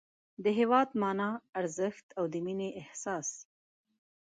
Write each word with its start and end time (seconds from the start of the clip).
د 0.43 0.45
هېواد 0.59 0.89
مانا، 1.01 1.29
ارزښت 1.59 2.05
او 2.17 2.23
د 2.33 2.35
مینې 2.45 2.69
احساس 2.81 3.29